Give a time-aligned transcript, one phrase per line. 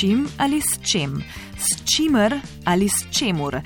[0.00, 1.22] čim ali s čem,
[1.58, 3.60] s čimer ali s čemur.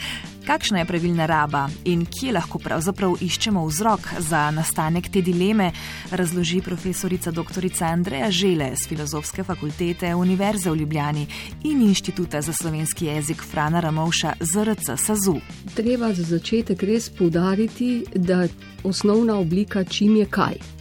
[0.47, 5.71] Kakšna je pravilna raba in kje lahko pravzaprav iščemo vzrok za nastanek te dileme,
[6.11, 7.69] razloži profesorica dr.
[7.81, 11.27] Andreja Žele z Filozofske fakultete Univerze v Ljubljani
[11.65, 15.39] in Inštituta za slovenski jezik Frana Ramovša ZRC SAZU.
[15.75, 18.49] Treba za začetek res poudariti, da
[18.85, 20.74] osnovna oblika čim je kaj.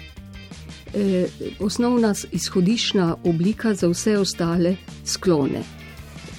[0.94, 1.28] E,
[1.60, 4.76] osnovna izhodišna oblika za vse ostale
[5.06, 5.64] sklone.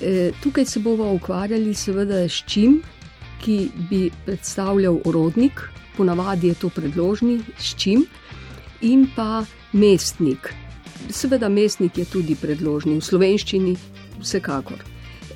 [0.00, 2.82] E, tukaj se bomo ukvarjali seveda s čim,
[3.42, 5.60] ki bi predstavljal orodnik,
[5.96, 8.06] ponavadi je to predložni, s čim,
[8.80, 10.54] in pa mestnik.
[11.10, 13.76] Seveda, mestnik je tudi predložni v slovenščini,
[14.20, 14.84] vsekakor.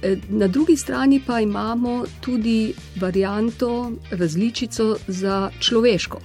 [0.02, 6.20] E, na drugi strani pa imamo tudi varianto, različico za človeško.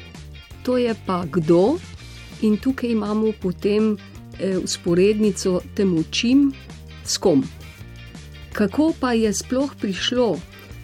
[0.64, 1.80] To je pa kdo,
[2.42, 3.98] in tukaj imamo potem
[4.64, 6.52] usporednico e, temu čim,
[7.06, 7.44] s kom.
[8.54, 10.40] Kako pa je sploh prišlo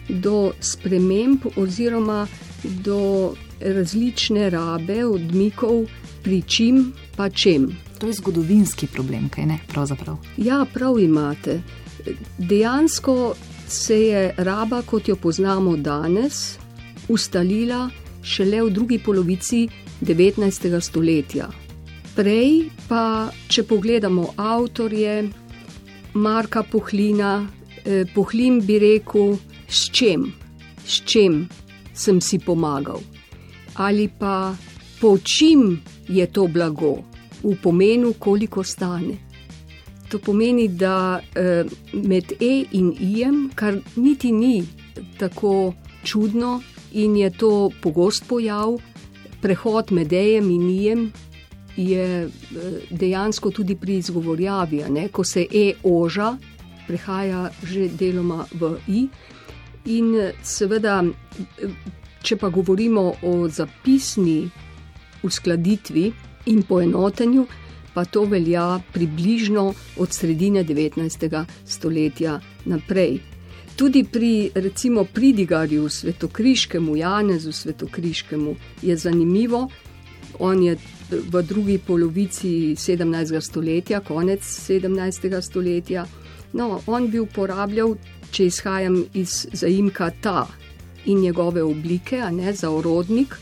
[0.08, 2.26] do sprememb oziroma
[2.64, 5.86] do različne rabe, odmikov,
[6.22, 7.70] pri čim pa čem.
[7.98, 9.58] To je zgodovinski problem, kaj ne?
[9.68, 10.16] Pravzaprav.
[10.36, 11.60] Ja, prav imate.
[12.38, 13.34] Dejansko
[13.68, 16.58] se je raba, kot jo poznamo danes,
[17.08, 17.90] ustalila
[18.22, 19.68] šele v drugi polovici
[20.00, 20.80] 19.
[20.80, 21.48] stoletja.
[22.16, 25.30] Prej pa, če pogledamo avtorje,
[26.14, 27.46] Marka Pohlina,
[27.84, 30.32] eh, Pohlin bi rekel, s čem,
[30.84, 31.48] s čem
[31.94, 33.00] sem si pomagal,
[33.74, 34.54] ali pa
[35.00, 37.04] po čim je to blago,
[37.42, 39.16] v pomenu, koliko stane.
[40.10, 43.24] To pomeni, da eh, med E in I,
[43.54, 44.66] kar niti ni
[45.18, 45.74] tako
[46.04, 46.60] čudno
[46.92, 48.78] in je to pogost pojav,
[49.42, 51.10] prehod med E in I
[51.76, 52.28] je eh,
[52.90, 56.36] dejansko tudi pri izgovorjavi, ko se E oža,
[56.86, 59.08] prehaja že deloma v I.
[59.84, 61.04] In seveda,
[62.22, 64.50] če pa govorimo o zapisni
[65.22, 66.12] uskladitvi
[66.46, 67.46] in poenotenju,
[67.94, 71.44] pa to velja približno od sredine 19.
[71.64, 73.29] stoletja naprej.
[73.80, 79.68] Tudi pri recimo pridigarju svetokriškemu, Janezu svetokriškemu je zanimivo,
[80.38, 80.76] on je
[81.10, 83.40] v drugi polovici 17.
[83.40, 85.40] stoletja, konec 17.
[85.40, 86.04] stoletja,
[86.52, 87.96] no, on bi uporabljal
[88.30, 90.46] če izhajam iz zaimka ta
[91.06, 93.34] in njegove oblike, a ne za orodnik,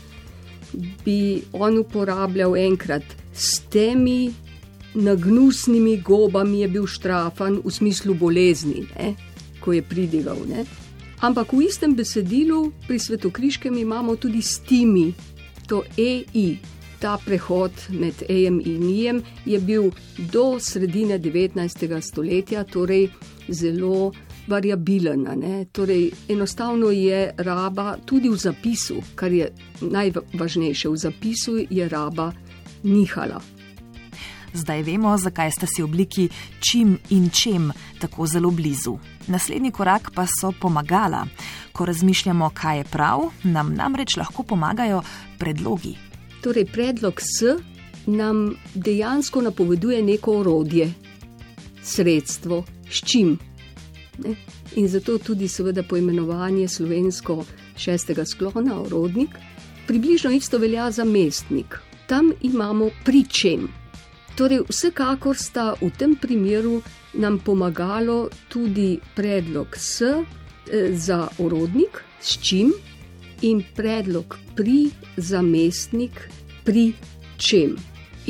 [1.05, 4.31] bi on uporabljal enkrat s temi
[4.93, 9.17] nagnusnimi gobami, je bil štrafan v smislu bolezni, ne?
[9.59, 10.37] Ko je pridigal.
[10.47, 10.65] Ne?
[11.19, 15.13] Ampak v istem besedilu pri svetokriškem imamo tudi stimi,
[15.67, 16.57] to EI.
[16.99, 19.91] Ta prehod med EM in IM je bil
[20.31, 22.01] do sredine 19.
[22.01, 23.07] stoletja, torej
[23.47, 24.11] zelo
[24.47, 25.23] variabilen.
[25.71, 30.89] Torej, enostavno je raba tudi v zapisu, kar je najvažnejše.
[30.89, 32.33] V zapisu je raba
[32.83, 33.58] nihala.
[34.53, 36.29] Zdaj vemo, zakaj sta si obliki
[36.59, 38.97] čim in čem tako zelo blizu.
[39.27, 41.25] Naslednji korak pa so pomagala.
[41.71, 45.01] Ko razmišljamo, kaj je prav, nam namreč lahko pomagajo
[45.39, 45.97] predlogi.
[46.43, 47.57] Torej, predlog S
[48.05, 50.93] nam dejansko napoveduje neko orodje,
[51.83, 53.37] sredstvo, s čim
[54.23, 54.35] Ne?
[54.75, 57.43] In zato tudi, seveda, poimenovanje slovensko
[57.77, 59.29] šestega sklona, orodnik.
[59.87, 61.79] Približno isto velja za mestnik.
[62.07, 63.67] Tam imamo pričem.
[64.39, 66.79] Torej, vsekakor sta v tem primeru
[67.19, 72.71] nam pomagalo tudi predlog S eh, za orodnik, s čim,
[73.43, 76.31] in predlog pri za mestnik,
[76.63, 76.95] pri
[77.35, 77.75] čem.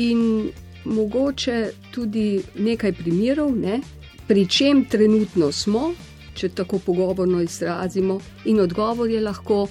[0.02, 0.50] In
[0.84, 3.78] mogoče tudi nekaj primerov, ne?
[4.26, 5.94] pri čem trenutno smo,
[6.34, 8.18] če tako pogovorno izrazimo,
[8.50, 9.68] in odgovor je lahko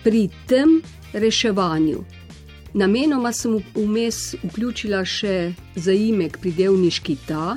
[0.00, 0.80] pri tem
[1.12, 2.23] reševanju.
[2.74, 7.56] Namenoma sem vmes vključila še zaimek pridevniški ta,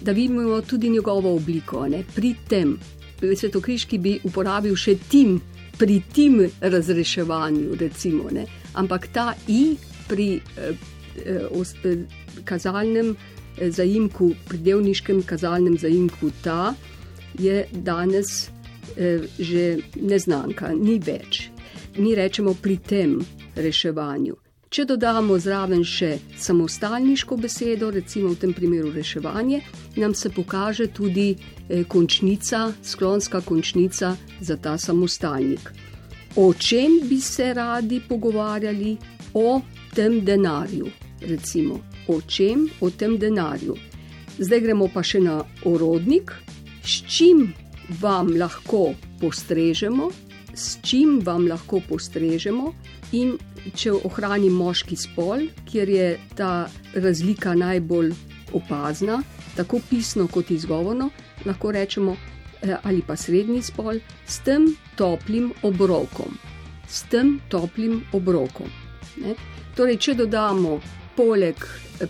[0.00, 1.88] da vidimo tudi njegovo obliko.
[1.88, 2.04] Ne?
[2.14, 2.76] Pri tem,
[3.18, 5.40] svetokriški bi uporabil še tim,
[5.74, 8.30] pri tem razreševanju, recimo,
[8.78, 9.74] ampak ta i
[10.06, 10.78] pri eh,
[11.26, 11.98] eh,
[12.44, 13.16] kazalnem
[13.58, 16.74] zaimku, pridevniškem kazalnem zaimku ta,
[17.38, 18.50] je danes
[18.96, 21.48] eh, že neznanka, ni več.
[21.98, 23.18] Mi rečemo pri tem
[23.56, 24.43] reševanju.
[24.74, 29.60] Če dodamo zraven še samostalniško besedo, recimo v tem primeru reševanje,
[30.02, 35.70] nam se pokaže tudi eh, končnica, sklonska končnica za ta samostalnik.
[36.42, 38.96] O čem bi se radi pogovarjali?
[39.38, 39.60] O
[39.94, 40.90] tem denarju,
[41.22, 41.78] recimo
[42.10, 43.78] o čem, o tem denarju.
[44.42, 45.38] Zdaj gremo pa še na
[45.70, 46.34] orodnik,
[46.82, 47.52] s čim
[48.02, 48.88] vam lahko
[49.22, 50.10] postrežemo,
[50.50, 52.74] s čim vam lahko postrežemo,
[53.14, 53.36] in
[53.72, 58.12] če ohranim moški spol, kjer je ta razlika najbolj
[58.54, 59.22] opazna,
[59.56, 61.10] tako pisno kot izgovorno,
[61.44, 62.16] lahko rečemo,
[62.62, 66.38] eh, ali pa srednji spol, s tem toplim obrokom.
[66.88, 68.68] S tem toplim obrokom.
[69.16, 69.34] Ne?
[69.76, 70.80] Torej, če dodamo
[71.16, 71.56] poleg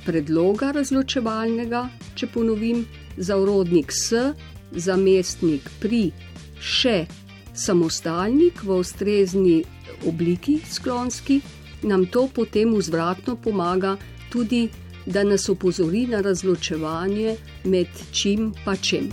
[0.05, 2.85] predloga razločevalnega, če ponovim,
[3.17, 4.11] za urodnik s,
[4.73, 6.09] za mestnik pri,
[6.59, 7.05] še
[7.55, 9.65] samostalnik v ustrezni
[10.06, 11.41] obliki sklonski,
[11.83, 13.97] nam to potem vzvratno pomaga
[14.33, 14.69] tudi,
[15.06, 19.11] da nas opozori na razločevanje med čim pa čem.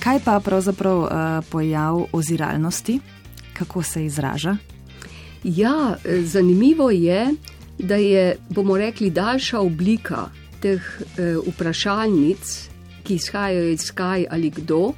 [0.00, 1.10] Kaj pa pravzaprav uh,
[1.50, 3.00] pojav oziralnosti,
[3.52, 4.56] kako se izraža?
[5.44, 7.34] Ja, zanimivo je,
[7.78, 10.28] da je, bomo rekli, daljša oblika
[10.60, 12.68] teh uh, vprašalnic,
[13.04, 14.92] ki izhajajo iz kaj ali kdo,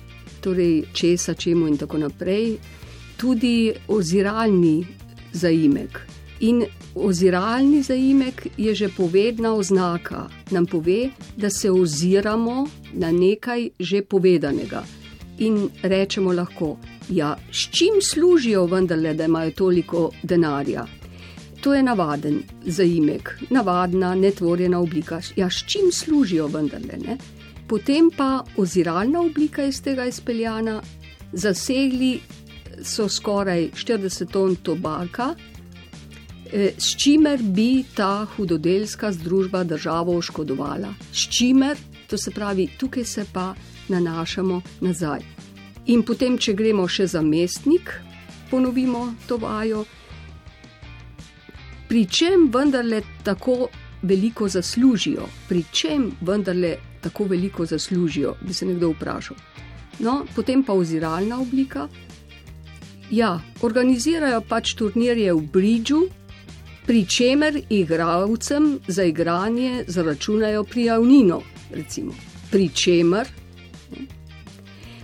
[0.46, 2.58] torej česa, čemu in tako naprej,
[3.18, 4.86] tudi oziralni
[5.32, 6.00] zaimek.
[6.40, 6.62] In
[6.94, 14.84] oziralni zaimek je že povedna oznaka, nam pove, da se oziramo na nekaj že povedanega.
[15.38, 16.76] In rečemo lahko,
[17.08, 20.86] ja, s čim služijo vendarle, da imajo toliko denarja.
[21.60, 25.20] To je navaden zaimek, navadna, netvorjena oblika.
[25.36, 26.96] Ja, s čim služijo vendarle?
[27.06, 27.16] Ne?
[27.68, 30.82] Potem pa oziralna oblika iz tega izpeljana,
[31.32, 32.20] zasegli
[32.82, 35.34] so skoraj 40 ton tobaka,
[36.52, 40.94] eh, s čimer bi ta hudodelska združba državo oškodovala.
[41.12, 41.76] S čimer,
[42.06, 43.54] to se pravi, tukaj se pa
[43.88, 45.20] nanašamo nazaj.
[45.86, 47.92] In potem, če gremo še za mestnik,
[48.50, 49.84] ponovimo to vajo,
[51.88, 53.68] pri čem vendarle tako
[54.02, 59.36] veliko zaslužijo, pri čem vendarle tako veliko zaslužijo, bi se nekdo vprašal.
[59.98, 61.88] No, potem pa oziralna oblika.
[63.10, 66.00] Ja, organizirajo pač turnirje v Bridžu,
[66.86, 71.40] pri čemer igravcem za igranje zaračunajo prijavnino,
[71.74, 72.14] recimo.
[72.50, 73.28] Pri čemer.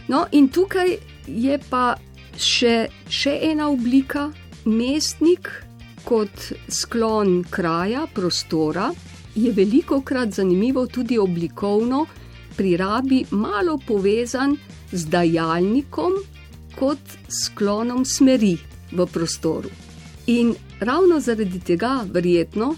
[0.09, 0.97] No, in tukaj
[1.27, 1.95] je pa
[2.39, 4.29] še, še ena oblika,
[4.65, 5.49] mestnik
[6.05, 8.91] kot sklon kraja, prostora
[9.35, 12.07] je veliko krat zanimivo tudi oblikovno
[12.57, 14.57] pri rabi malo povezan
[14.93, 16.13] z dajalnikom
[16.79, 16.99] kot
[17.29, 18.57] sklonom smeri
[18.93, 19.69] v prostoru.
[20.27, 22.75] In ravno zaradi tega, verjetno,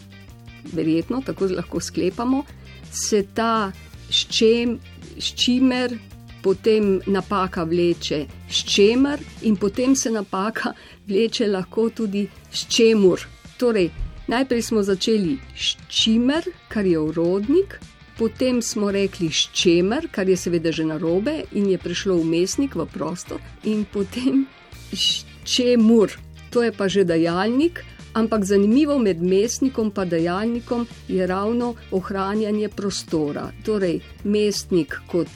[0.72, 2.44] verjetno tako lahko sklepamo,
[2.92, 3.72] se ta
[4.10, 4.78] s, čem,
[5.18, 5.98] s čimer
[6.42, 10.72] potem napaka vleče s čemer in potem se napaka
[11.08, 13.20] vleče lahko tudi s čemur.
[13.58, 13.90] Torej,
[14.26, 17.76] Najprej smo začeli s čimer, kar je urodnik,
[18.18, 22.74] potem smo rekli s čemer, kar je seveda že na robe in je prišlo umestnik
[22.74, 24.46] v prostor, in potem
[24.92, 26.08] s čemur,
[26.50, 27.84] to je pa že dajalnik.
[28.14, 33.50] Ampak zanimivo med mestnikom in dajalnikom je ravno ohranjanje prostora.
[33.66, 35.28] Torej, mestnik kot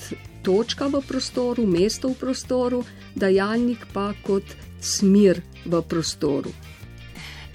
[0.47, 2.85] točka v prostoru, mesto v prostoru,
[3.19, 4.47] dajalnik pa kot
[4.81, 6.55] smer v prostoru.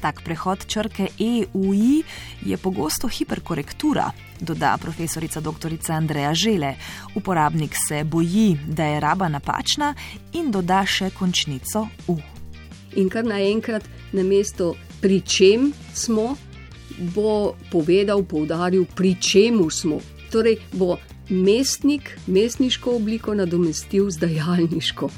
[0.04, 2.04] Tak prehod črke EUI
[2.44, 5.72] je pogosto hiperkorektura, doda profesorica dr.
[5.88, 6.76] Andreja Žele.
[7.16, 9.94] Uporabnik se boji, da je raba napačna
[10.34, 12.18] in doda še končnico U.
[13.00, 16.36] In kar naenkrat na mesto, pri čem smo,
[17.16, 20.02] bo povedal, poudaril, pri čemu smo.
[20.36, 20.98] Torej bo
[21.30, 25.10] mestnik, mestniško obliko nadomestil z dajalniško.